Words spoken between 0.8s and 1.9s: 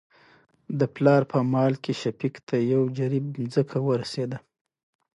پلار په مال